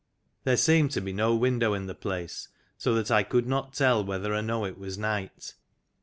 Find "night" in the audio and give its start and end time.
4.97-5.53